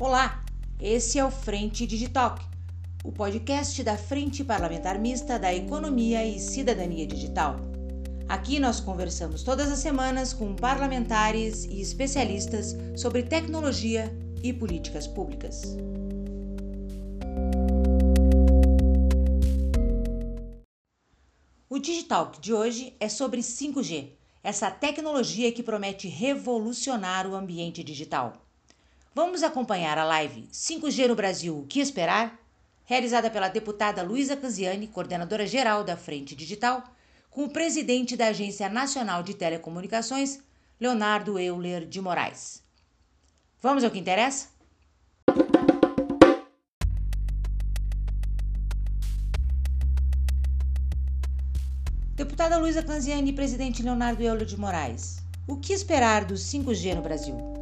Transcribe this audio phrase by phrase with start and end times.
[0.00, 0.44] Olá,
[0.80, 2.38] esse é o Frente Digital,
[3.02, 7.56] o podcast da Frente Parlamentar Mista da Economia e Cidadania Digital.
[8.28, 15.62] Aqui nós conversamos todas as semanas com parlamentares e especialistas sobre tecnologia e políticas públicas.
[21.68, 24.10] O Digital de hoje é sobre 5G,
[24.44, 28.47] essa tecnologia que promete revolucionar o ambiente digital.
[29.20, 32.38] Vamos acompanhar a live 5G no Brasil, o que esperar?
[32.84, 36.84] Realizada pela deputada Luísa Canziani, coordenadora geral da Frente Digital,
[37.28, 40.38] com o presidente da Agência Nacional de Telecomunicações,
[40.78, 42.62] Leonardo Euler de Moraes.
[43.60, 44.50] Vamos ao que interessa?
[52.14, 57.57] Deputada Luísa Canziani presidente Leonardo Euler de Moraes, o que esperar do 5G no Brasil?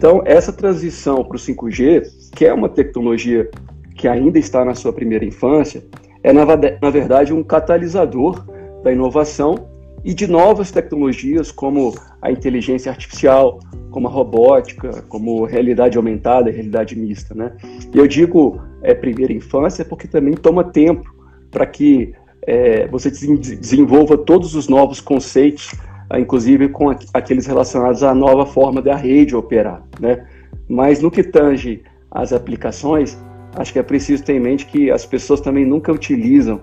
[0.00, 3.50] Então, essa transição para o 5G, que é uma tecnologia
[3.94, 5.84] que ainda está na sua primeira infância,
[6.22, 6.42] é, na,
[6.90, 8.42] verdade, um catalisador
[8.82, 9.68] da inovação
[10.02, 13.58] e de novas tecnologias como a inteligência artificial,
[13.90, 17.34] como a robótica, como realidade aumentada e realidade mista.
[17.34, 17.52] Né?
[17.94, 21.14] E eu digo é, primeira infância porque também toma tempo
[21.50, 22.14] para que
[22.46, 25.72] é, você desenvolva todos os novos conceitos
[26.18, 29.82] inclusive com aqueles relacionados à nova forma da rede operar.
[30.00, 30.26] Né?
[30.68, 33.16] Mas no que tange as aplicações,
[33.54, 36.60] acho que é preciso ter em mente que as pessoas também nunca utilizam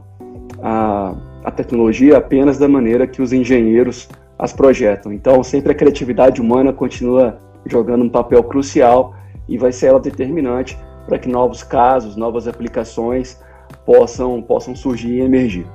[0.61, 5.11] a, a tecnologia apenas da maneira que os engenheiros as projetam.
[5.11, 9.15] Então, sempre a criatividade humana continua jogando um papel crucial
[9.47, 13.41] e vai ser ela determinante para que novos casos, novas aplicações
[13.85, 15.65] possam, possam surgir e emergir.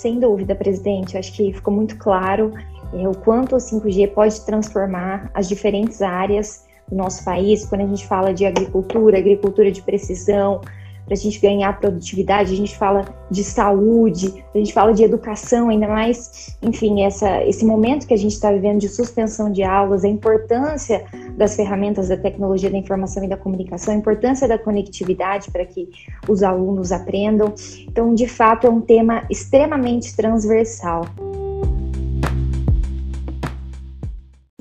[0.00, 1.18] Sem dúvida, presidente.
[1.18, 2.54] Acho que ficou muito claro
[2.94, 7.66] é, o quanto o 5G pode transformar as diferentes áreas do nosso país.
[7.66, 10.62] Quando a gente fala de agricultura, agricultura de precisão,
[11.04, 15.68] para a gente ganhar produtividade, a gente fala de saúde, a gente fala de educação,
[15.68, 20.04] ainda mais, enfim, essa, esse momento que a gente está vivendo de suspensão de aulas,
[20.04, 21.04] a importância
[21.36, 25.88] das ferramentas da tecnologia da informação e da comunicação, a importância da conectividade para que
[26.28, 27.54] os alunos aprendam.
[27.88, 31.06] Então, de fato, é um tema extremamente transversal.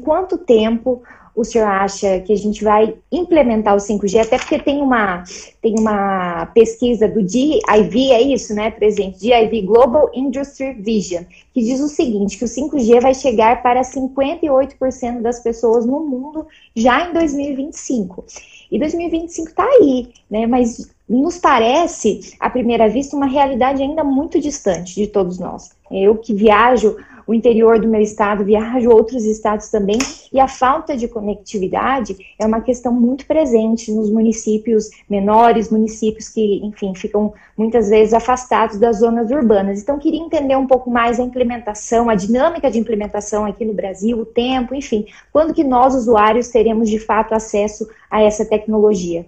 [0.03, 1.03] Quanto tempo
[1.39, 4.21] o senhor acha que a gente vai implementar o 5G?
[4.21, 5.23] Até porque tem uma,
[5.61, 9.19] tem uma pesquisa do DIV, é isso, né, presidente?
[9.19, 11.23] DIV Global Industry Vision,
[11.53, 16.45] que diz o seguinte, que o 5G vai chegar para 58% das pessoas no mundo
[16.75, 18.25] já em 2025.
[18.71, 20.45] E 2025 está aí, né?
[20.45, 25.71] Mas nos parece, à primeira vista, uma realidade ainda muito distante de todos nós.
[25.89, 26.97] Eu que viajo
[27.29, 29.99] o interior do meu estado, viajo outros estados também,
[30.33, 36.59] e a falta de conectividade é uma questão muito presente nos municípios menores, municípios que,
[36.65, 39.79] enfim, ficam muitas vezes afastados das zonas urbanas.
[39.79, 44.17] Então, queria entender um pouco mais a implementação, a dinâmica de implementação aqui no Brasil,
[44.17, 49.23] o tempo, enfim, quando que nós, usuários, teremos de fato acesso a essa tecnologia?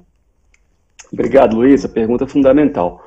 [1.13, 1.87] Obrigado, Luísa.
[1.87, 3.05] Pergunta fundamental.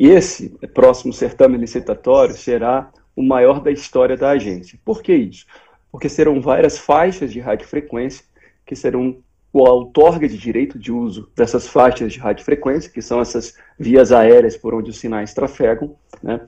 [0.00, 4.78] Esse próximo certame licitatório será o maior da história da agência.
[4.82, 5.46] Por que isso?
[5.92, 8.24] Porque serão várias faixas de radiofrequência
[8.64, 9.18] que serão
[9.52, 14.56] o outorga de direito de uso dessas faixas de radiofrequência, que são essas vias aéreas
[14.56, 16.40] por onde os sinais trafegam, né,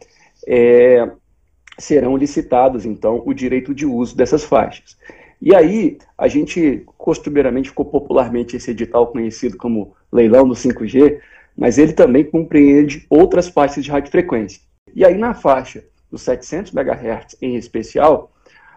[0.46, 1.10] é,
[1.78, 4.96] serão licitados, então, o direito de uso dessas faixas.
[5.40, 11.18] E aí, a gente, costumeiramente, ficou popularmente esse edital conhecido como leilão do 5G,
[11.56, 14.62] mas ele também compreende outras faixas de radiofrequência.
[14.94, 15.82] E aí, na faixa
[16.12, 18.30] dos 700 MHz em especial,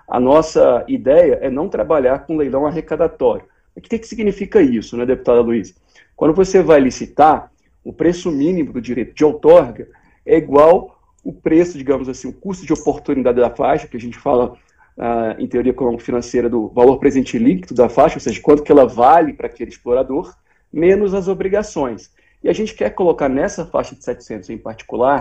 [0.07, 3.45] a nossa ideia é não trabalhar com leilão arrecadatório.
[3.75, 5.75] O que, que significa isso, né, deputada Luiz?
[6.15, 7.51] Quando você vai licitar,
[7.83, 9.87] o preço mínimo do direito de outorga
[10.25, 14.17] é igual o preço, digamos assim, o custo de oportunidade da faixa, que a gente
[14.17, 14.55] fala
[14.97, 18.87] ah, em teoria econômico-financeira do valor presente líquido da faixa, ou seja, quanto que ela
[18.87, 20.33] vale para aquele explorador,
[20.71, 22.11] menos as obrigações.
[22.43, 25.19] E a gente quer colocar nessa faixa de 700 em particular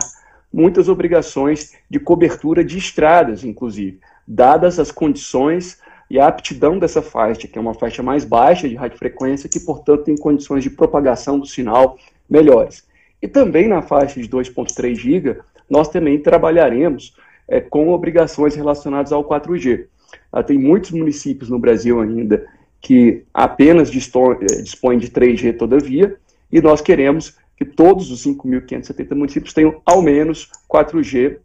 [0.55, 7.49] muitas obrigações de cobertura de estradas, inclusive, dadas as condições e a aptidão dessa faixa,
[7.49, 11.47] que é uma faixa mais baixa de radiofrequência, que, portanto, tem condições de propagação do
[11.47, 11.99] sinal
[12.31, 12.87] melhores.
[13.21, 17.17] E também na faixa de 2.3 GB, nós também trabalharemos
[17.49, 19.87] é, com obrigações relacionadas ao 4G.
[20.33, 22.47] Ah, tem muitos municípios no Brasil ainda
[22.81, 26.17] que apenas dispõem de 3G todavia,
[26.53, 31.39] e nós queremos que todos os 5.570 municípios tenham ao menos 4G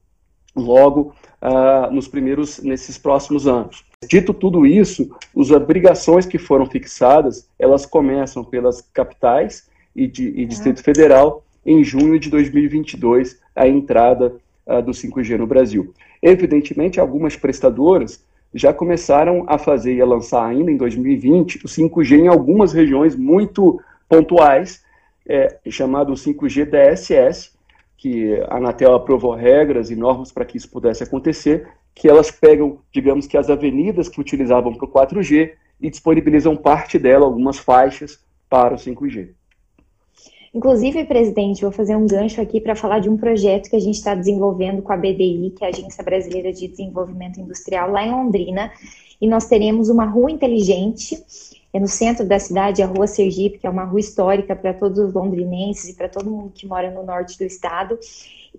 [0.56, 3.84] logo uh, nos primeiros, nesses próximos anos.
[4.08, 10.46] Dito tudo isso, as obrigações que foram fixadas, elas começam pelas capitais e, de, e
[10.46, 14.36] Distrito Federal em junho de 2022, a entrada
[14.66, 15.94] uh, do 5G no Brasil.
[16.22, 18.24] Evidentemente, algumas prestadoras
[18.54, 23.16] já começaram a fazer e a lançar ainda em 2020 o 5G em algumas regiões
[23.16, 24.84] muito pontuais,
[25.30, 27.52] é, chamado 5G DSS,
[27.96, 32.80] que a Anatel aprovou regras e normas para que isso pudesse acontecer, que elas pegam,
[32.92, 38.20] digamos que as avenidas que utilizavam para o 4G e disponibilizam parte dela, algumas faixas,
[38.50, 39.30] para o 5G.
[40.54, 43.96] Inclusive, presidente, vou fazer um gancho aqui para falar de um projeto que a gente
[43.96, 48.12] está desenvolvendo com a BDI, que é a Agência Brasileira de Desenvolvimento Industrial, lá em
[48.12, 48.72] Londrina.
[49.22, 51.24] E nós teremos uma rua inteligente,
[51.74, 54.98] é no centro da cidade, a Rua Sergipe, que é uma rua histórica para todos
[54.98, 57.98] os londrinenses e para todo mundo que mora no norte do estado.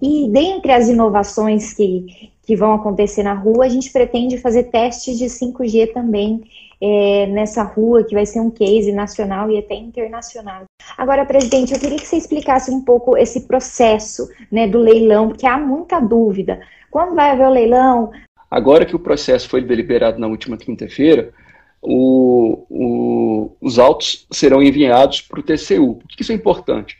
[0.00, 5.18] E dentre as inovações que, que vão acontecer na rua, a gente pretende fazer testes
[5.18, 6.42] de 5G também
[6.80, 10.64] é, nessa rua, que vai ser um case nacional e até internacional.
[10.96, 15.46] Agora, presidente, eu queria que você explicasse um pouco esse processo né, do leilão, porque
[15.46, 16.60] há muita dúvida.
[16.90, 18.10] Quando vai haver o leilão?
[18.50, 21.32] Agora que o processo foi deliberado na última quinta-feira,
[21.82, 25.96] o, o, os autos serão enviados para o TCU.
[25.96, 26.98] Por que isso é importante?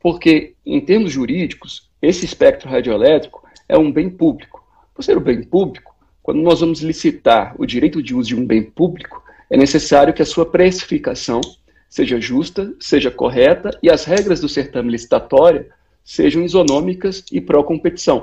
[0.00, 4.64] Porque, em termos jurídicos, esse espectro radioelétrico é um bem público.
[4.94, 8.46] Por ser um bem público, quando nós vamos licitar o direito de uso de um
[8.46, 11.40] bem público, é necessário que a sua precificação
[11.88, 15.66] seja justa, seja correta e as regras do certame licitatório
[16.04, 18.22] sejam isonômicas e pró-competição.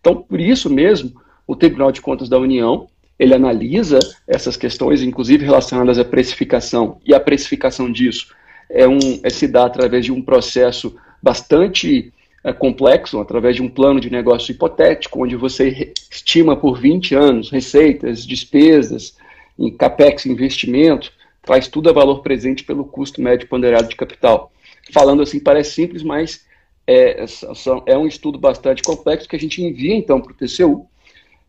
[0.00, 2.88] Então, por isso mesmo, o Tribunal de Contas da União
[3.18, 8.34] ele analisa essas questões, inclusive relacionadas à precificação, e a precificação disso
[8.68, 12.12] é, um, é se dá através de um processo bastante
[12.42, 17.50] é, complexo, através de um plano de negócio hipotético, onde você estima por 20 anos
[17.50, 19.16] receitas, despesas,
[19.58, 24.52] em capex, investimento, traz tudo a valor presente pelo custo médio ponderado de capital.
[24.92, 26.44] Falando assim, parece simples, mas
[26.86, 27.24] é,
[27.86, 30.86] é um estudo bastante complexo que a gente envia então para o TCU,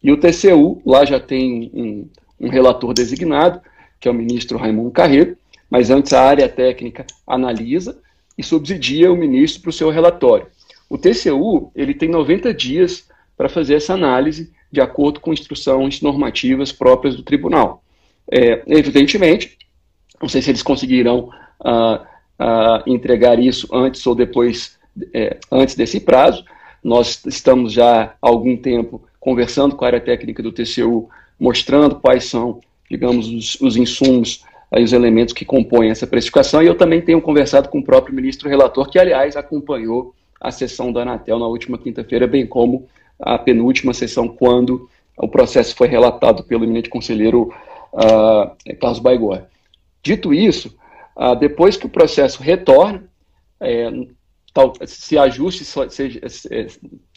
[0.05, 2.07] e o TCU, lá já tem um,
[2.39, 3.59] um relator designado,
[3.99, 5.35] que é o ministro Raimundo Carreiro,
[5.67, 7.97] mas antes a área técnica analisa
[8.37, 10.45] e subsidia o ministro para o seu relatório.
[10.87, 16.71] O TCU ele tem 90 dias para fazer essa análise de acordo com instruções normativas
[16.71, 17.83] próprias do tribunal.
[18.31, 19.57] É, evidentemente,
[20.21, 21.31] não sei se eles conseguirão
[21.61, 21.95] uh,
[22.39, 24.77] uh, entregar isso antes ou depois,
[25.11, 26.45] é, antes desse prazo.
[26.83, 32.25] Nós estamos já há algum tempo conversando com a área técnica do TCU, mostrando quais
[32.25, 37.01] são, digamos, os, os insumos aí, os elementos que compõem essa precificação, e eu também
[37.01, 41.47] tenho conversado com o próprio ministro relator, que, aliás, acompanhou a sessão da Anatel na
[41.47, 42.87] última quinta-feira, bem como
[43.19, 44.87] a penúltima sessão, quando
[45.17, 47.51] o processo foi relatado pelo eminente conselheiro
[47.93, 49.41] uh, Carlos Baigor.
[50.03, 50.77] Dito isso,
[51.17, 53.03] uh, depois que o processo retorna,
[53.59, 53.89] é,
[54.55, 56.21] tal, se ajustes, seja,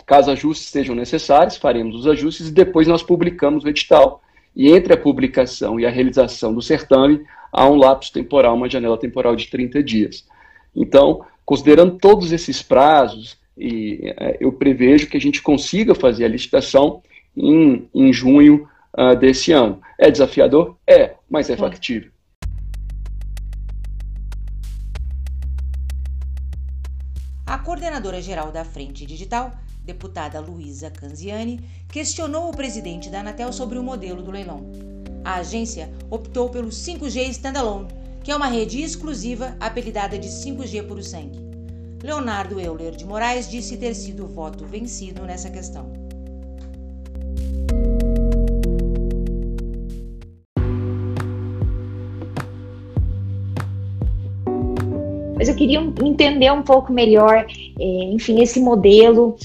[0.05, 4.21] caso ajustes sejam necessários, faremos os ajustes e depois nós publicamos o edital.
[4.57, 8.99] E entre a publicação e a realização do certame, há um lapso temporal, uma janela
[8.99, 10.27] temporal de 30 dias.
[10.75, 16.29] Então, considerando todos esses prazos, e, é, eu prevejo que a gente consiga fazer a
[16.29, 17.03] licitação
[17.37, 18.69] em, em junho
[18.99, 19.81] uh, desse ano.
[19.97, 20.77] É desafiador?
[20.85, 21.57] É, mas é, é.
[21.57, 22.11] factível.
[27.49, 29.51] A coordenadora geral da Frente Digital,
[29.83, 31.59] deputada Luísa Canziani,
[31.91, 34.71] questionou o presidente da Anatel sobre o modelo do leilão.
[35.25, 37.89] A agência optou pelo 5G Standalone,
[38.23, 41.41] que é uma rede exclusiva apelidada de 5G puro sangue.
[42.03, 45.91] Leonardo Euler de Moraes disse ter sido voto vencido nessa questão.
[55.59, 57.45] Queria entender um pouco melhor,
[57.79, 59.37] é, enfim, esse modelo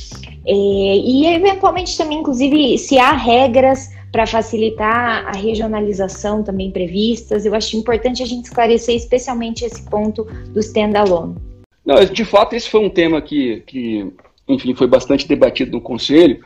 [0.46, 7.46] é, e eventualmente também, inclusive, se há regras para facilitar a regionalização também previstas.
[7.46, 11.36] Eu acho importante a gente esclarecer especialmente esse ponto do standalone.
[11.84, 14.14] Não, de fato, esse foi um tema que, que,
[14.48, 16.40] enfim, foi bastante debatido no Conselho,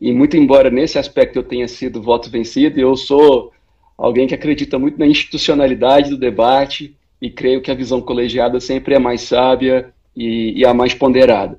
[0.00, 3.52] e muito embora nesse aspecto eu tenha sido voto vencido, eu sou
[3.96, 8.94] alguém que acredita muito na institucionalidade do debate e creio que a visão colegiada sempre
[8.94, 11.56] é mais sábia e, e a mais ponderada.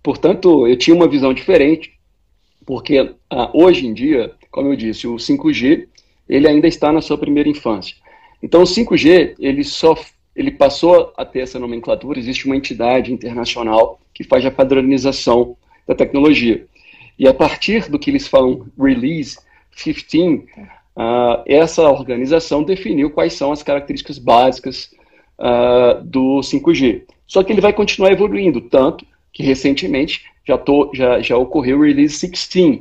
[0.00, 1.98] Portanto, eu tinha uma visão diferente,
[2.64, 5.88] porque ah, hoje em dia, como eu disse, o 5G
[6.28, 7.96] ele ainda está na sua primeira infância.
[8.40, 9.96] Então, o 5G ele só
[10.36, 15.96] ele passou a ter essa nomenclatura, existe uma entidade internacional que faz a padronização da
[15.96, 16.64] tecnologia.
[17.18, 19.36] E a partir do que eles falam Release
[19.74, 20.44] 15,
[20.96, 24.96] uh, essa organização definiu quais são as características básicas
[25.38, 27.02] uh, do 5G.
[27.26, 31.82] Só que ele vai continuar evoluindo, tanto que recentemente já, tô, já, já ocorreu o
[31.82, 32.80] Release 16,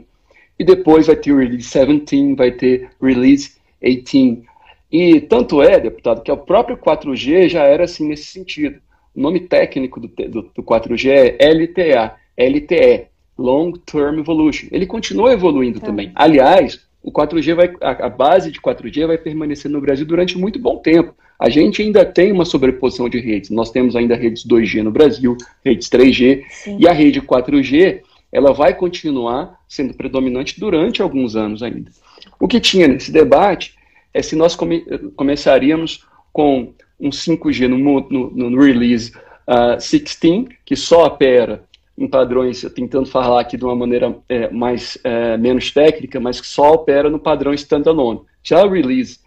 [0.59, 4.43] e depois vai ter o Release 17, vai ter Release 18.
[4.91, 8.79] E tanto é, deputado, que o próprio 4G já era assim nesse sentido.
[9.13, 14.67] O nome técnico do, do, do 4G é LTA, LTE, Long Term Evolution.
[14.71, 15.87] Ele continua evoluindo tá.
[15.87, 16.11] também.
[16.15, 20.59] Aliás, o 4G vai, a, a, base de 4G vai permanecer no Brasil durante muito
[20.59, 21.13] bom tempo.
[21.39, 23.49] A gente ainda tem uma sobreposição de redes.
[23.49, 26.77] Nós temos ainda redes 2G no Brasil, redes 3G, Sim.
[26.79, 28.01] e a rede 4G
[28.31, 31.91] ela vai continuar sendo predominante durante alguns anos ainda.
[32.39, 33.75] O que tinha nesse debate
[34.13, 39.11] é se nós come, começaríamos com um 5G no, no, no release
[39.47, 41.63] uh, ah, 16, que só opera
[41.97, 46.45] em padrões, tentando falar aqui de uma maneira é, mais é, menos técnica, mas que
[46.45, 48.21] só opera no padrão standalone.
[48.43, 49.19] Já o release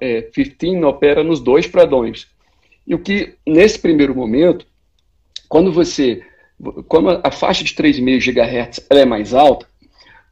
[0.00, 2.28] é, 15 opera nos dois padrões.
[2.86, 4.66] E o que, nesse primeiro momento,
[5.48, 6.22] quando você,
[6.88, 9.66] como a faixa de 3,5 GHz é mais alta,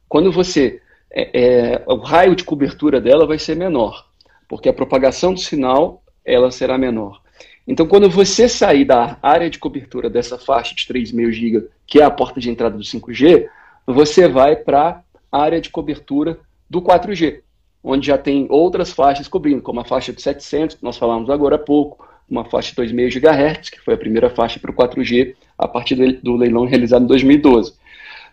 [0.07, 0.81] quando você,
[1.11, 4.07] é, é, o raio de cobertura dela vai ser menor,
[4.47, 7.21] porque a propagação do sinal ela será menor.
[7.67, 12.03] Então, quando você sair da área de cobertura dessa faixa de 3,5 GB, que é
[12.03, 13.47] a porta de entrada do 5G,
[13.85, 17.41] você vai para a área de cobertura do 4G,
[17.83, 21.55] onde já tem outras faixas cobrindo, como a faixa de 700, que nós falamos agora
[21.55, 25.35] há pouco, uma faixa de 2,5 GHz, que foi a primeira faixa para o 4G,
[25.57, 27.73] a partir do leilão realizado em 2012.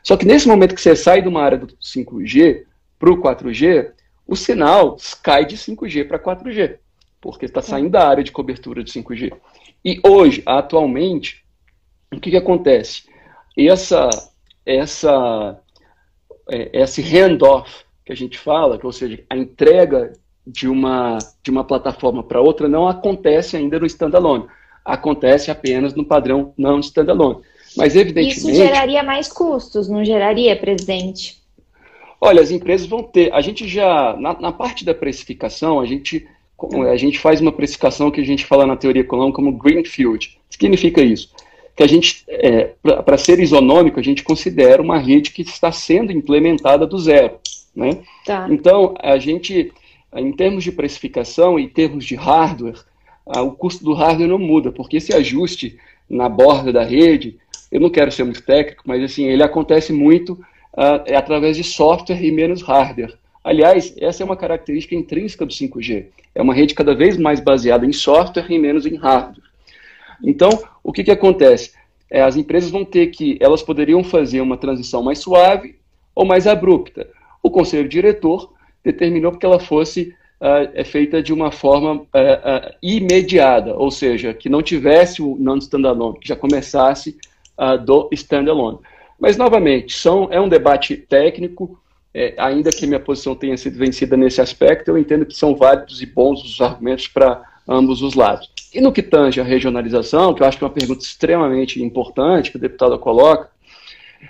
[0.03, 2.65] Só que nesse momento que você sai de uma área do 5G
[2.99, 3.91] para o 4G,
[4.27, 6.79] o sinal cai de 5G para 4G
[7.27, 9.33] porque está saindo da área de cobertura de 5G.
[9.85, 11.45] E hoje, atualmente,
[12.13, 13.05] o que, que acontece?
[13.57, 14.09] Essa,
[14.65, 15.61] essa,
[16.49, 20.13] é, esse handoff que a gente fala, que, ou seja, a entrega
[20.47, 24.47] de uma, de uma plataforma para outra não acontece ainda no standalone.
[24.85, 27.41] Acontece apenas no padrão não standalone.
[27.77, 28.39] Mas, evidentemente.
[28.39, 31.43] Isso geraria mais custos, não geraria, presidente?
[32.21, 33.33] Olha, as empresas vão ter.
[33.35, 36.29] A gente já, na, na parte da precificação, a gente
[36.91, 40.39] a gente faz uma precificação que a gente fala na teoria econômica como greenfield.
[40.47, 41.31] O que significa isso?
[41.77, 46.13] Que a gente, é, para ser isonômico, a gente considera uma rede que está sendo
[46.13, 47.39] implementada do zero.
[47.77, 47.99] Né?
[48.25, 48.49] Tá.
[48.51, 49.71] Então, a gente,
[50.15, 52.83] em termos de precificação e termos de hardware,
[53.27, 55.79] o custo do hardware não muda, porque esse ajuste
[56.09, 57.37] na borda da rede,
[57.71, 60.33] eu não quero ser muito técnico, mas assim, ele acontece muito
[60.73, 63.15] uh, através de software e menos hardware.
[63.43, 66.07] Aliás, essa é uma característica intrínseca do 5G.
[66.35, 69.47] É uma rede cada vez mais baseada em software e menos em hardware.
[70.23, 70.51] Então,
[70.83, 71.73] o que, que acontece?
[72.11, 75.77] É, as empresas vão ter que, elas poderiam fazer uma transição mais suave
[76.15, 77.09] ou mais abrupta.
[77.47, 82.75] O conselho diretor determinou que ela fosse uh, é feita de uma forma uh, uh,
[82.83, 87.17] imediata, ou seja, que não tivesse o non-standalone, que já começasse
[87.87, 88.79] do standalone.
[89.19, 91.81] Mas, novamente, são, é um debate técnico,
[92.13, 96.03] é, ainda que minha posição tenha sido vencida nesse aspecto, eu entendo que são válidos
[96.03, 98.51] e bons os argumentos para ambos os lados.
[98.75, 102.51] E no que tange a regionalização, que eu acho que é uma pergunta extremamente importante
[102.51, 103.49] que o deputado coloca,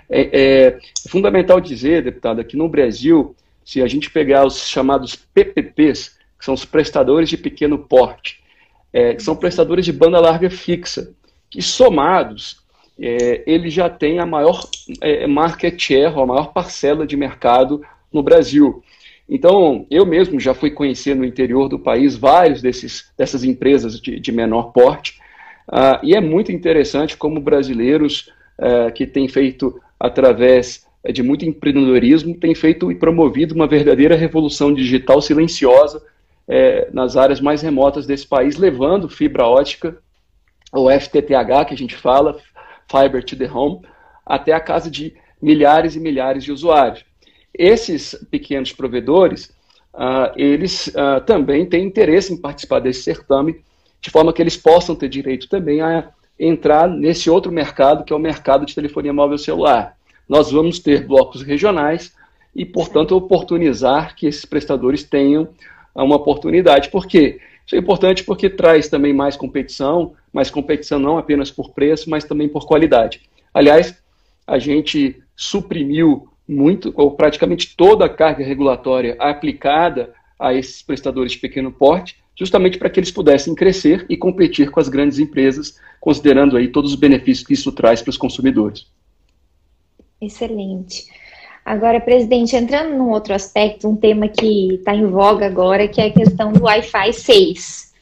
[0.09, 6.17] é, é, fundamental dizer, deputado, que no Brasil, se a gente pegar os chamados PPPs,
[6.37, 8.41] que são os prestadores de pequeno porte,
[8.93, 11.13] é, que são prestadores de banda larga fixa,
[11.49, 12.65] que somados
[12.99, 14.67] é, ele já tem a maior
[15.01, 18.83] é, market share, a maior parcela de mercado no Brasil.
[19.29, 24.19] Então, eu mesmo já fui conhecer no interior do país vários desses, dessas empresas de,
[24.19, 25.19] de menor porte,
[25.69, 32.37] uh, e é muito interessante como brasileiros uh, que têm feito, através de muito empreendedorismo,
[32.37, 38.27] têm feito e promovido uma verdadeira revolução digital silenciosa uh, nas áreas mais remotas desse
[38.27, 39.97] país, levando fibra ótica,
[40.71, 42.37] ou FTTH, que a gente fala,
[42.89, 43.81] Fiber to the Home,
[44.25, 47.05] até a casa de milhares e milhares de usuários.
[47.53, 49.45] Esses pequenos provedores,
[49.93, 53.61] uh, eles uh, também têm interesse em participar desse certame,
[54.01, 58.15] de forma que eles possam ter direito também a entrar nesse outro mercado, que é
[58.15, 59.95] o mercado de telefonia móvel celular.
[60.27, 62.13] Nós vamos ter blocos regionais
[62.55, 65.47] e, portanto, oportunizar que esses prestadores tenham
[65.95, 66.89] uma oportunidade.
[66.89, 67.39] Por quê?
[67.65, 72.23] Isso é importante porque traz também mais competição, mais competição não apenas por preço, mas
[72.23, 73.21] também por qualidade.
[73.53, 73.97] Aliás,
[74.45, 81.39] a gente suprimiu muito, ou praticamente toda a carga regulatória aplicada a esses prestadores de
[81.39, 86.55] pequeno porte, justamente para que eles pudessem crescer e competir com as grandes empresas, considerando
[86.55, 88.85] aí todos os benefícios que isso traz para os consumidores.
[90.21, 91.05] Excelente.
[91.65, 96.05] Agora, presidente, entrando num outro aspecto, um tema que está em voga agora, que é
[96.05, 97.93] a questão do Wi-Fi 6.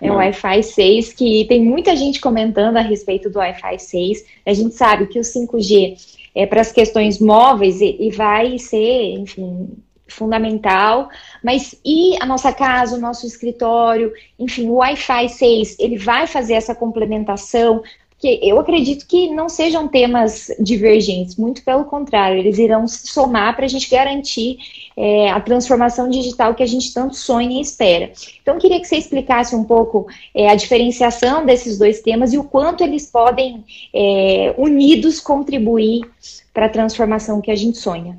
[0.00, 4.24] É o Wi-Fi 6, que tem muita gente comentando a respeito do Wi-Fi 6.
[4.44, 5.96] A gente sabe que o 5G
[6.34, 9.68] é para as questões móveis e, e vai ser, enfim,
[10.06, 11.08] fundamental,
[11.42, 16.54] mas e a nossa casa, o nosso escritório, enfim, o Wi-Fi 6, ele vai fazer
[16.54, 22.86] essa complementação, porque eu acredito que não sejam temas divergentes, muito pelo contrário, eles irão
[22.86, 24.58] somar para a gente garantir
[24.96, 28.12] é, a transformação digital que a gente tanto sonha e espera.
[28.40, 32.44] Então, queria que você explicasse um pouco é, a diferenciação desses dois temas e o
[32.44, 36.08] quanto eles podem, é, unidos, contribuir
[36.52, 38.18] para a transformação que a gente sonha.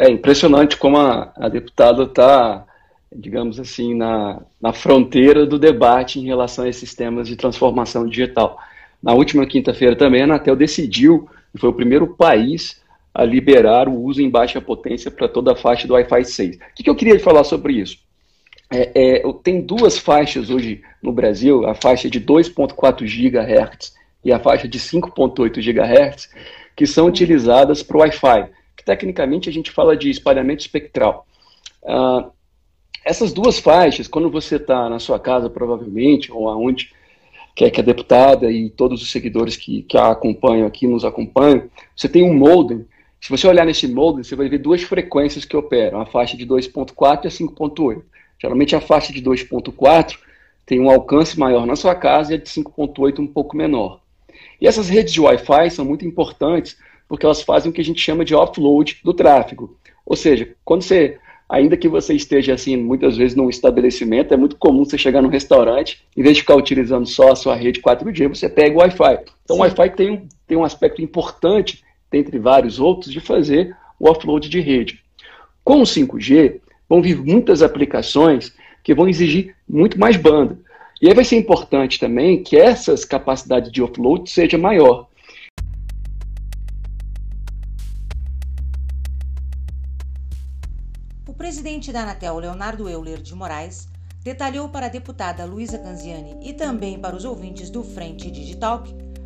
[0.00, 2.64] É impressionante como a, a deputada está,
[3.14, 8.58] digamos assim, na, na fronteira do debate em relação a esses temas de transformação digital.
[9.02, 12.80] Na última quinta-feira também, a Anatel decidiu, e foi o primeiro país
[13.14, 16.56] a liberar o uso em baixa potência para toda a faixa do Wi-Fi 6.
[16.56, 17.98] O que, que eu queria falar sobre isso?
[18.72, 23.92] É, é, tem duas faixas hoje no Brasil, a faixa de 2.4 GHz
[24.24, 26.30] e a faixa de 5.8 GHz,
[26.74, 28.48] que são utilizadas para o Wi-Fi,
[28.80, 31.26] que tecnicamente a gente fala de espalhamento espectral.
[31.82, 32.30] Uh,
[33.04, 36.92] essas duas faixas, quando você está na sua casa, provavelmente, ou aonde
[37.54, 41.04] que é que a deputada e todos os seguidores que, que a acompanham aqui, nos
[41.04, 42.86] acompanham, você tem um modem.
[43.20, 46.46] Se você olhar nesse modem, você vai ver duas frequências que operam, a faixa de
[46.46, 48.02] 2.4 e a 5.8.
[48.40, 50.16] Geralmente a faixa de 2.4
[50.64, 54.00] tem um alcance maior na sua casa e a de 5.8 um pouco menor.
[54.58, 56.78] E essas redes de Wi-Fi são muito importantes
[57.10, 59.76] porque elas fazem o que a gente chama de offload do tráfego.
[60.06, 64.54] Ou seja, quando você ainda que você esteja assim, muitas vezes num estabelecimento, é muito
[64.54, 68.28] comum você chegar num restaurante, em vez de ficar utilizando só a sua rede 4G,
[68.28, 69.24] você pega o Wi-Fi.
[69.42, 69.62] Então Sim.
[69.62, 71.82] o Wi-Fi tem um, tem um aspecto importante,
[72.12, 75.00] dentre vários outros, de fazer o offload de rede.
[75.64, 80.56] Com o 5G, vão vir muitas aplicações que vão exigir muito mais banda.
[81.02, 85.09] E aí vai ser importante também que essas capacidades de offload seja maior.
[91.40, 93.88] Presidente da Anatel, Leonardo Euler de Moraes,
[94.22, 98.84] detalhou para a deputada Luísa Canziani e também para os ouvintes do Frente Digital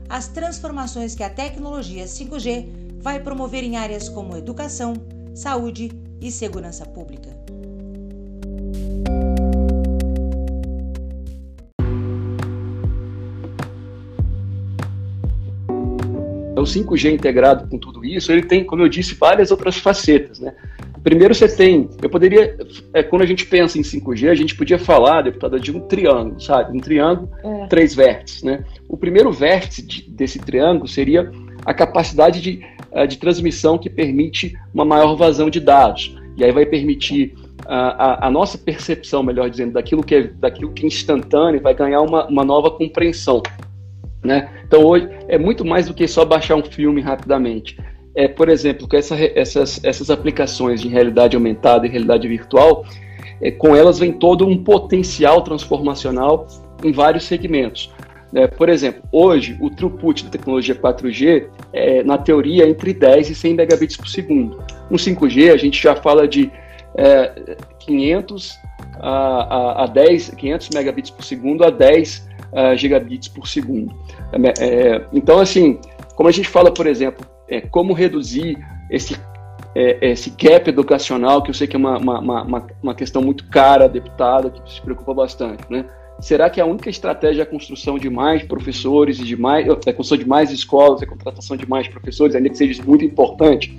[0.08, 4.94] as transformações que a tecnologia 5G vai promover em áreas como educação,
[5.34, 7.30] saúde e segurança pública.
[16.56, 20.54] O 5G integrado com tudo isso, ele tem, como eu disse, várias outras facetas, né?
[21.04, 22.56] Primeiro você tem, eu poderia,
[22.94, 26.40] é, quando a gente pensa em 5G, a gente podia falar, deputada, de um triângulo,
[26.40, 26.74] sabe?
[26.74, 27.66] Um triângulo, é.
[27.66, 28.64] três vértices, né?
[28.88, 31.30] O primeiro vértice de, desse triângulo seria
[31.66, 36.16] a capacidade de, uh, de transmissão que permite uma maior vazão de dados.
[36.38, 37.34] E aí vai permitir
[37.66, 41.74] uh, a, a, nossa percepção, melhor dizendo, daquilo que é, daquilo que é instantâneo, vai
[41.74, 43.42] ganhar uma, uma nova compreensão.
[44.24, 44.50] Né?
[44.66, 47.76] Então hoje é muito mais do que só baixar um filme rapidamente
[48.14, 52.84] é, por exemplo, com essa, essas, essas aplicações de realidade aumentada e realidade virtual,
[53.40, 56.46] é, com elas vem todo um potencial transformacional
[56.82, 57.92] em vários segmentos.
[58.34, 63.30] É, por exemplo, hoje o throughput da tecnologia 4G é, na teoria, é entre 10
[63.30, 64.62] e 100 megabits por segundo.
[64.90, 66.50] No 5G, a gente já fala de
[66.96, 68.58] é, 500
[69.00, 73.94] a, a, a 10, 500 megabits por segundo a 10 uh, gigabits por segundo.
[74.32, 75.78] É, é, então, assim,
[76.14, 78.58] como a gente fala, por exemplo, é, como reduzir
[78.90, 79.16] esse,
[79.74, 83.48] é, esse gap educacional, que eu sei que é uma, uma, uma, uma questão muito
[83.48, 85.84] cara, deputada, que se preocupa bastante, né?
[86.20, 89.92] Será que a única estratégia é a construção de mais professores e de mais, a
[89.92, 93.76] construção de mais escolas, a contratação de mais professores, ainda que seja muito importante?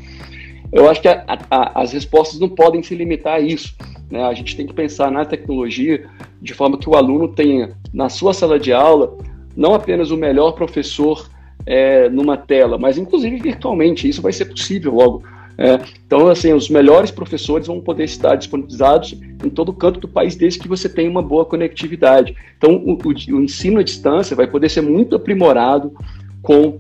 [0.72, 3.74] Eu acho que a, a, as respostas não podem se limitar a isso.
[4.12, 4.22] Né?
[4.22, 6.08] A gente tem que pensar na tecnologia
[6.42, 9.18] de forma que o aluno tenha, na sua sala de aula,
[9.56, 11.30] não apenas o melhor professor
[11.66, 14.08] é, numa tela, mas inclusive virtualmente.
[14.08, 15.24] Isso vai ser possível logo.
[15.58, 20.36] É, então, assim, os melhores professores vão poder estar disponibilizados em todo canto do país,
[20.36, 22.36] desde que você tenha uma boa conectividade.
[22.58, 25.94] Então, o, o, o ensino à distância vai poder ser muito aprimorado
[26.42, 26.80] com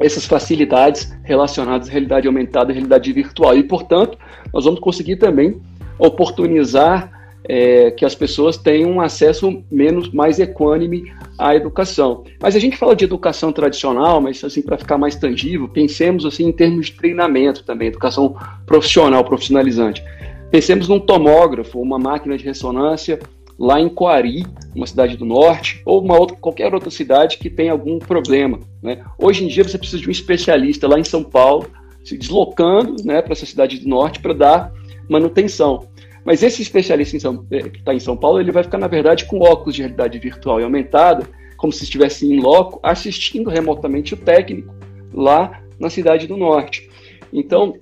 [0.00, 3.56] essas facilidades relacionadas à realidade aumentada e realidade virtual.
[3.56, 4.18] E, portanto,
[4.52, 5.60] nós vamos conseguir também
[5.98, 7.15] oportunizar
[7.48, 12.24] é, que as pessoas tenham um acesso menos, mais equânime à educação.
[12.40, 16.46] Mas a gente fala de educação tradicional, mas assim para ficar mais tangível, pensemos assim
[16.46, 20.02] em termos de treinamento também, educação profissional, profissionalizante.
[20.50, 23.18] Pensemos num tomógrafo, uma máquina de ressonância
[23.58, 27.72] lá em Coari, uma cidade do norte, ou uma outra, qualquer outra cidade que tenha
[27.72, 28.60] algum problema.
[28.82, 29.02] Né?
[29.18, 31.66] Hoje em dia você precisa de um especialista lá em São Paulo,
[32.04, 34.72] se deslocando né, para essa cidade do norte para dar
[35.08, 35.88] manutenção.
[36.26, 39.24] Mas esse especialista São, eh, que está em São Paulo, ele vai ficar, na verdade,
[39.26, 41.24] com óculos de realidade virtual e aumentada,
[41.56, 44.74] como se estivesse em loco, assistindo remotamente o técnico
[45.14, 46.90] lá na cidade do norte.
[47.32, 47.74] Então,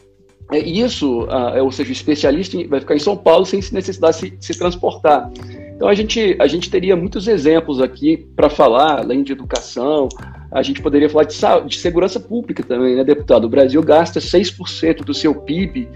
[0.52, 4.44] é isso, é, ou seja, o especialista vai ficar em São Paulo sem necessidade de
[4.44, 5.30] se, se transportar.
[5.74, 10.08] Então a gente, a gente teria muitos exemplos aqui para falar, além de educação,
[10.52, 13.44] a gente poderia falar de, de segurança pública também, né, deputado?
[13.44, 15.88] O Brasil gasta 6% do seu PIB,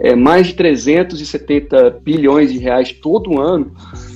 [0.00, 3.72] é, mais de 370 bilhões de reais todo ano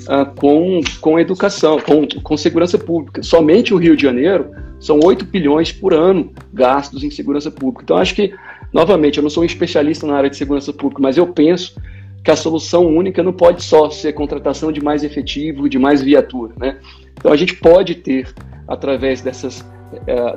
[0.09, 3.23] ah, com, com educação, com, com segurança pública.
[3.23, 7.83] Somente o Rio de Janeiro são 8 bilhões por ano gastos em segurança pública.
[7.83, 8.33] Então acho que
[8.73, 11.79] Novamente, eu não sou um especialista na área de segurança pública, mas eu penso
[12.25, 16.55] que a solução única não pode só ser contratação de mais efetivo, de mais viatura.
[16.57, 16.79] Né?
[17.13, 18.33] Então, a gente pode ter,
[18.67, 19.63] através dessas,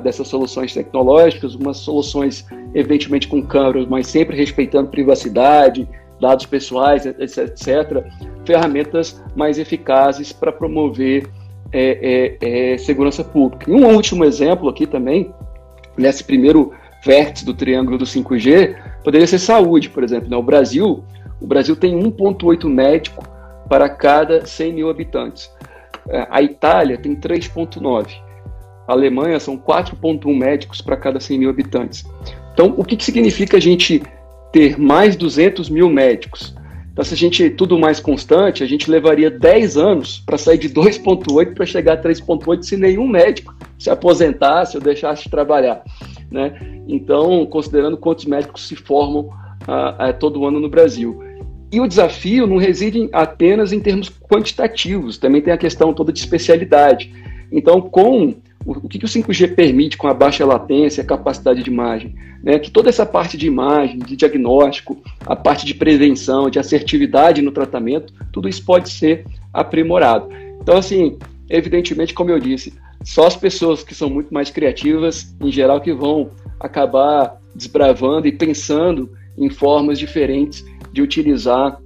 [0.02, 5.88] dessas soluções tecnológicas, umas soluções, evidentemente, com câmeras, mas sempre respeitando privacidade,
[6.20, 8.04] dados pessoais, etc., etc.,
[8.44, 11.28] ferramentas mais eficazes para promover
[11.72, 13.70] é, é, é, segurança pública.
[13.70, 15.32] E um último exemplo aqui também,
[15.96, 16.72] nesse primeiro
[17.04, 20.28] vértice do triângulo do 5G poderia ser saúde, por exemplo.
[20.28, 20.36] Né?
[20.36, 21.04] O Brasil,
[21.40, 23.24] o Brasil tem 1,8 médico
[23.68, 25.50] para cada 100 mil habitantes.
[26.08, 28.25] É, a Itália tem 3,9.
[28.86, 32.04] A Alemanha são 4,1 médicos para cada 100 mil habitantes.
[32.52, 34.02] Então, o que, que significa a gente
[34.52, 36.54] ter mais 200 mil médicos?
[36.92, 40.70] Então, se a gente tudo mais constante, a gente levaria 10 anos para sair de
[40.70, 45.84] 2,8 para chegar a 3,8 se nenhum médico se aposentasse ou deixasse de trabalhar.
[46.30, 46.58] Né?
[46.88, 51.22] Então, considerando quantos médicos se formam uh, uh, todo ano no Brasil.
[51.70, 56.20] E o desafio não reside apenas em termos quantitativos, também tem a questão toda de
[56.20, 57.12] especialidade.
[57.52, 58.34] Então, com
[58.66, 62.16] o, que, que o 5G permite com a baixa latência, a capacidade de imagem?
[62.42, 62.58] Né?
[62.58, 67.52] Que toda essa parte de imagem, de diagnóstico, a parte de prevenção, de assertividade no
[67.52, 70.28] tratamento, tudo isso pode ser aprimorado.
[70.60, 71.16] Então, assim,
[71.48, 72.74] evidentemente, como eu disse,
[73.04, 78.32] só as pessoas que são muito mais criativas, em geral, que vão acabar desbravando e
[78.32, 81.80] pensando em formas diferentes de utilizar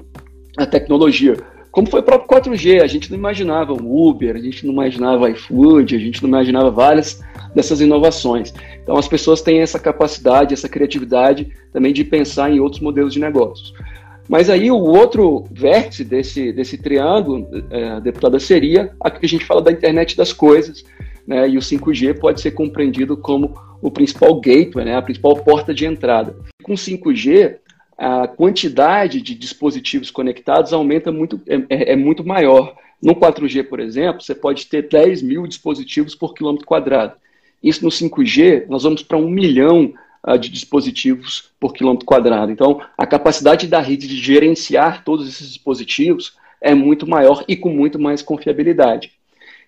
[0.57, 1.37] a tecnologia.
[1.71, 5.31] Como foi o próprio 4G, a gente não imaginava o Uber, a gente não imaginava
[5.31, 7.21] iFood, a gente não imaginava várias
[7.55, 8.53] dessas inovações.
[8.83, 13.21] Então as pessoas têm essa capacidade, essa criatividade também de pensar em outros modelos de
[13.21, 13.73] negócios.
[14.29, 19.45] Mas aí o outro vértice desse, desse triângulo, é, deputada, seria a que a gente
[19.45, 20.85] fala da internet das coisas,
[21.27, 25.75] né, e o 5G pode ser compreendido como o principal gateway, né, a principal porta
[25.75, 26.37] de entrada.
[26.63, 27.57] Com 5G,
[28.01, 32.75] a quantidade de dispositivos conectados aumenta muito, é, é, é muito maior.
[33.01, 37.13] No 4G, por exemplo, você pode ter 10 mil dispositivos por quilômetro quadrado.
[37.63, 39.93] Isso no 5G, nós vamos para um milhão
[40.27, 42.51] uh, de dispositivos por quilômetro quadrado.
[42.51, 47.69] Então, a capacidade da rede de gerenciar todos esses dispositivos é muito maior e com
[47.69, 49.13] muito mais confiabilidade.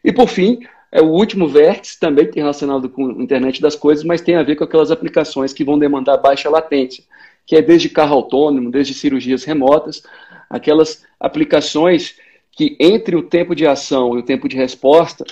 [0.02, 4.22] E, por fim, é o último vértice, também relacionado com a internet das coisas, mas
[4.22, 7.04] tem a ver com aquelas aplicações que vão demandar baixa latência,
[7.46, 10.02] que é desde carro autônomo, desde cirurgias remotas,
[10.48, 12.16] aquelas aplicações
[12.50, 15.24] que entre o tempo de ação e o tempo de resposta,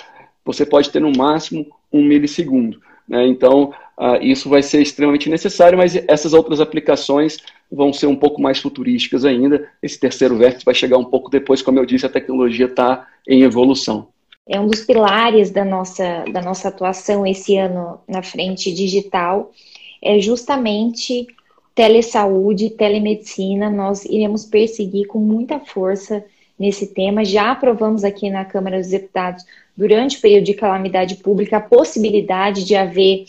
[0.45, 2.81] você pode ter no máximo um milissegundo.
[3.07, 3.27] Né?
[3.27, 7.37] Então, uh, isso vai ser extremamente necessário, mas essas outras aplicações
[7.71, 9.69] vão ser um pouco mais futurísticas ainda.
[9.83, 13.43] Esse terceiro vértice vai chegar um pouco depois, como eu disse, a tecnologia está em
[13.43, 14.09] evolução
[14.51, 19.53] é um dos pilares da nossa, da nossa atuação esse ano na frente digital,
[20.03, 21.29] é justamente
[21.75, 23.71] telesaúde, telemedicina.
[23.71, 26.25] Nós iremos perseguir com muita força
[26.59, 27.25] nesse tema.
[27.25, 29.45] Já aprovamos aqui na Câmara dos Deputados,
[29.77, 33.25] durante o período de calamidade pública, a possibilidade de haver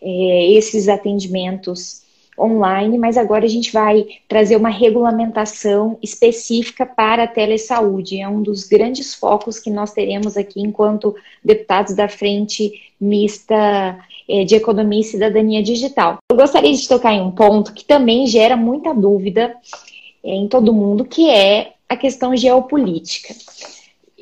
[0.00, 2.05] é, esses atendimentos
[2.38, 8.20] online, mas agora a gente vai trazer uma regulamentação específica para a telesaúde.
[8.20, 14.44] É um dos grandes focos que nós teremos aqui enquanto deputados da Frente Mista eh,
[14.44, 16.18] de Economia e Cidadania Digital.
[16.30, 19.56] Eu gostaria de tocar em um ponto que também gera muita dúvida
[20.24, 23.34] eh, em todo mundo, que é a questão geopolítica.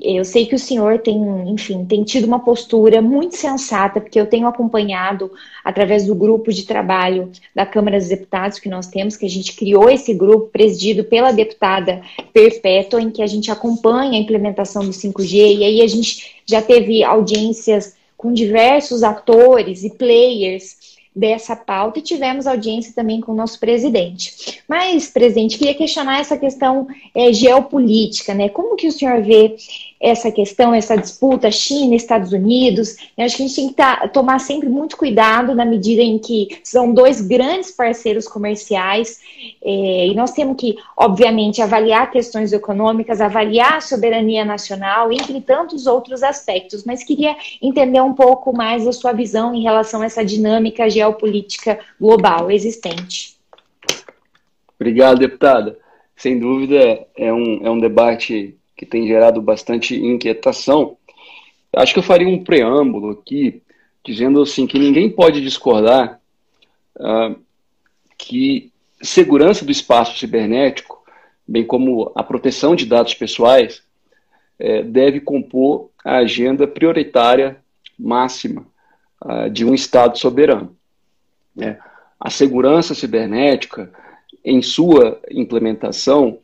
[0.01, 1.17] Eu sei que o senhor tem,
[1.49, 5.31] enfim, tem tido uma postura muito sensata, porque eu tenho acompanhado
[5.65, 9.55] através do grupo de trabalho da Câmara dos Deputados que nós temos, que a gente
[9.55, 12.03] criou esse grupo presidido pela deputada
[12.33, 16.61] Perpétua, em que a gente acompanha a implementação do 5G, e aí a gente já
[16.61, 20.84] teve audiências com diversos atores e players
[21.15, 24.61] dessa pauta e tivemos audiência também com o nosso presidente.
[24.69, 28.49] Mas, presidente, queria questionar essa questão é, geopolítica, né?
[28.49, 29.55] Como que o senhor vê
[30.01, 32.97] essa questão, essa disputa China, Estados Unidos?
[33.17, 36.19] Eu acho que a gente tem que tá, tomar sempre muito cuidado na medida em
[36.19, 39.21] que são dois grandes parceiros comerciais
[39.63, 45.87] é, e nós temos que, obviamente, avaliar questões econômicas, avaliar a soberania nacional, entre tantos
[45.87, 46.85] outros aspectos.
[46.85, 51.79] Mas queria entender um pouco mais a sua visão em relação a essa dinâmica geopolítica
[52.01, 53.35] global existente.
[54.79, 55.79] Obrigado, deputada.
[56.17, 60.97] Sem dúvida, é um, é um debate que tem gerado bastante inquietação.
[61.73, 63.63] Acho que eu faria um preâmbulo aqui,
[64.05, 66.21] dizendo assim que ninguém pode discordar
[66.97, 67.37] uh,
[68.17, 71.03] que segurança do espaço cibernético,
[71.47, 73.83] bem como a proteção de dados pessoais,
[74.59, 77.59] é, deve compor a agenda prioritária
[77.99, 78.67] máxima
[79.23, 80.77] uh, de um Estado soberano.
[81.61, 81.77] É,
[82.19, 83.93] a segurança cibernética,
[84.45, 86.39] em sua implementação,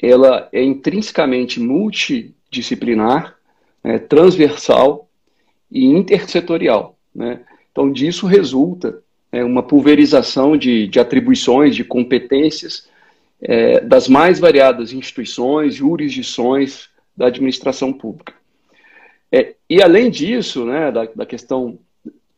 [0.00, 3.36] ela é intrinsecamente multidisciplinar,
[3.82, 5.08] né, transversal
[5.70, 6.96] e intersetorial.
[7.14, 7.40] Né?
[7.70, 12.88] Então, disso resulta é, uma pulverização de, de, atribuições, de competências
[13.40, 18.34] é, das mais variadas instituições, jurisdições da administração pública.
[19.32, 21.78] É, e, além disso, né, da, da questão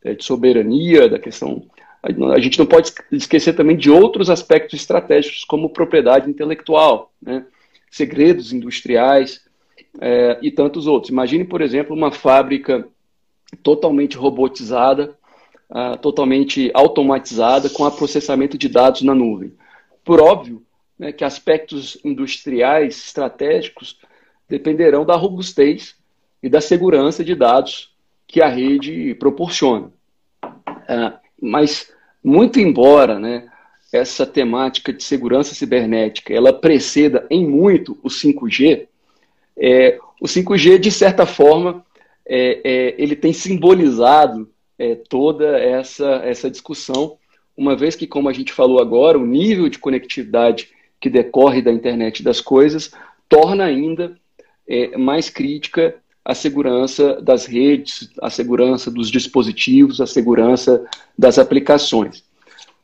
[0.02, 1.64] é, de soberania, da questão.
[2.34, 7.44] A gente não pode esquecer também de outros aspectos estratégicos, como propriedade intelectual, né,
[7.90, 9.42] segredos industriais
[10.00, 11.10] é, e tantos outros.
[11.10, 12.86] Imagine, por exemplo, uma fábrica
[13.62, 15.16] totalmente robotizada,
[15.70, 19.52] uh, totalmente automatizada, com a processamento de dados na nuvem.
[20.04, 20.62] Por óbvio
[20.98, 23.98] né, que aspectos industriais estratégicos
[24.48, 25.96] dependerão da robustez
[26.42, 27.94] e da segurança de dados
[28.26, 29.90] que a rede proporciona.
[30.44, 31.92] Uh, mas,
[32.28, 33.48] muito embora né,
[33.92, 38.86] essa temática de segurança cibernética ela preceda em muito o 5G,
[39.56, 41.84] é, o 5G, de certa forma,
[42.26, 47.16] é, é, ele tem simbolizado é, toda essa, essa discussão,
[47.56, 50.68] uma vez que, como a gente falou agora, o nível de conectividade
[51.00, 52.92] que decorre da internet das coisas
[53.28, 54.16] torna ainda
[54.66, 55.96] é, mais crítica
[56.28, 60.84] a segurança das redes, a segurança dos dispositivos, a segurança
[61.18, 62.22] das aplicações.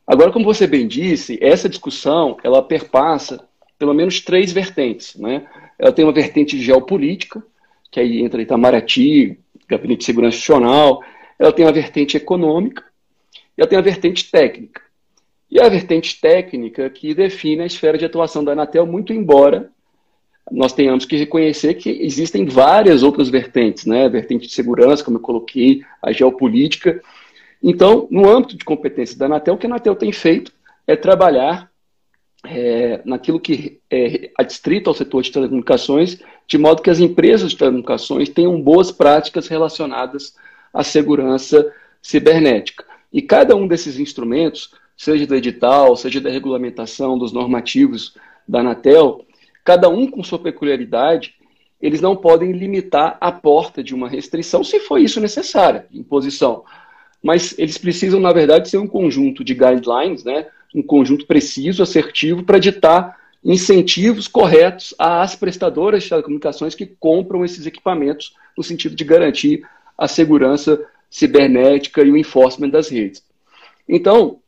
[0.06, 3.46] Agora, como você bem disse, essa discussão ela perpassa
[3.78, 5.14] pelo menos três vertentes.
[5.16, 5.46] Né?
[5.78, 7.44] Ela tem uma vertente geopolítica,
[7.90, 11.04] que aí entra Itamaraty, Gabinete de Segurança Nacional,
[11.38, 12.82] ela tem uma vertente econômica
[13.58, 14.80] e ela tem uma vertente técnica.
[15.50, 19.70] E a vertente técnica que define a esfera de atuação da Anatel, muito embora
[20.50, 24.04] nós tenhamos que reconhecer que existem várias outras vertentes, né?
[24.04, 27.00] A vertente de segurança, como eu coloquei, a geopolítica.
[27.62, 30.52] Então, no âmbito de competência da Anatel, o que a Anatel tem feito
[30.86, 31.70] é trabalhar
[32.46, 37.56] é, naquilo que é adstrito ao setor de telecomunicações, de modo que as empresas de
[37.56, 40.34] telecomunicações tenham boas práticas relacionadas
[40.72, 42.84] à segurança cibernética.
[43.10, 48.14] E cada um desses instrumentos, seja do edital, seja da regulamentação, dos normativos
[48.46, 49.24] da Anatel,
[49.64, 51.34] cada um com sua peculiaridade,
[51.80, 56.64] eles não podem limitar a porta de uma restrição, se for isso necessária, imposição.
[57.22, 62.42] Mas eles precisam, na verdade, ser um conjunto de guidelines, né, um conjunto preciso, assertivo,
[62.44, 69.04] para ditar incentivos corretos às prestadoras de telecomunicações que compram esses equipamentos, no sentido de
[69.04, 73.22] garantir a segurança cibernética e o enforcement das redes.
[73.88, 74.40] Então,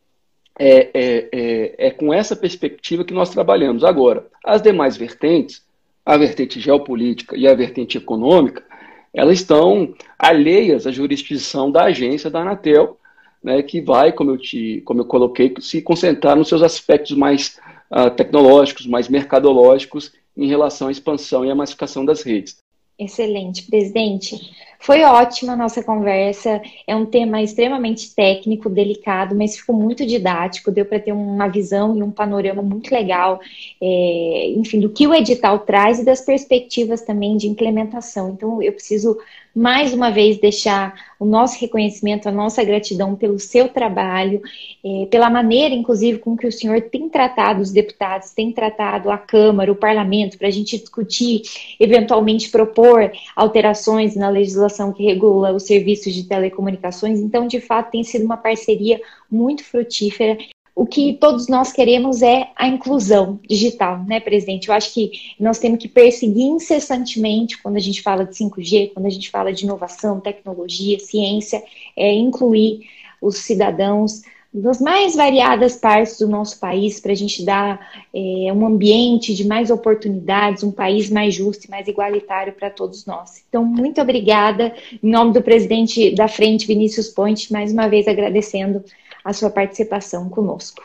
[0.59, 3.85] é, é, é, é, com essa perspectiva que nós trabalhamos.
[3.85, 5.63] Agora, as demais vertentes,
[6.05, 8.65] a vertente geopolítica e a vertente econômica,
[9.13, 12.99] elas estão alheias à jurisdição da agência da Anatel,
[13.43, 17.59] né, que vai, como eu, te, como eu coloquei, se concentrar nos seus aspectos mais
[17.91, 22.59] uh, tecnológicos, mais mercadológicos, em relação à expansão e à massificação das redes.
[22.99, 24.37] Excelente, presidente.
[24.79, 26.61] Foi ótima a nossa conversa.
[26.87, 30.71] É um tema extremamente técnico, delicado, mas ficou muito didático.
[30.71, 33.41] Deu para ter uma visão e um panorama muito legal,
[33.81, 38.31] é, enfim, do que o edital traz e das perspectivas também de implementação.
[38.31, 39.17] Então, eu preciso
[39.57, 44.43] mais uma vez deixar o nosso reconhecimento, a nossa gratidão pelo seu trabalho,
[44.85, 49.17] é, pela maneira, inclusive, com que o senhor tem tratado os deputados, tem tratado a
[49.17, 51.41] Câmara, o Parlamento, para a gente discutir,
[51.81, 54.29] eventualmente propor alterações na
[54.77, 57.21] legislação que regula os serviços de telecomunicações.
[57.21, 60.37] Então, de fato, tem sido uma parceria muito frutífera
[60.79, 64.69] o que todos nós queremos é a inclusão digital, né, presidente?
[64.69, 65.11] Eu acho que
[65.41, 69.55] nós temos que perseguir incessantemente quando a gente fala de 5G, quando a gente fala
[69.55, 71.65] de inovação, tecnologia, ciência,
[71.97, 72.81] é incluir
[73.23, 74.21] os cidadãos
[74.53, 77.79] das mais variadas partes do nosso país para a gente dar
[78.15, 83.05] é, um ambiente de mais oportunidades, um país mais justo e mais igualitário para todos
[83.05, 83.45] nós.
[83.49, 84.75] Então, muito obrigada.
[85.03, 88.83] Em nome do presidente da frente, Vinícius Ponte, mais uma vez agradecendo
[89.25, 90.83] a sua participação conosco.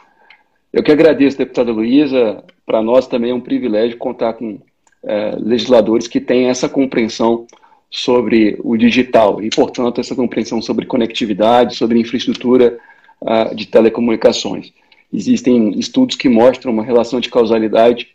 [0.73, 2.43] Eu que agradeço, deputada Luísa.
[2.65, 4.59] Para nós também é um privilégio contar com
[5.03, 7.45] é, legisladores que têm essa compreensão
[7.89, 12.79] sobre o digital e, portanto, essa compreensão sobre conectividade, sobre infraestrutura
[13.55, 14.73] de telecomunicações.
[15.13, 18.09] Existem estudos que mostram uma relação de causalidade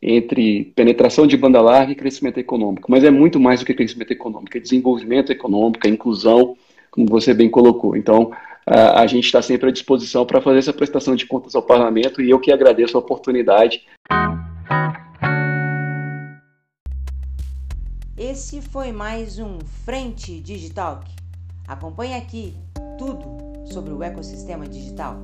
[0.00, 4.12] entre penetração de banda larga e crescimento econômico, mas é muito mais do que crescimento
[4.12, 6.56] econômico, é desenvolvimento econômico, é inclusão,
[6.90, 7.96] como você bem colocou.
[7.96, 8.30] Então,
[8.66, 12.20] a, a gente está sempre à disposição para fazer essa prestação de contas ao parlamento
[12.20, 13.82] e eu que agradeço a oportunidade.
[18.18, 21.02] Esse foi mais um Frente Digital.
[21.66, 22.54] Acompanhe aqui
[22.98, 25.20] tudo sobre o ecossistema digital.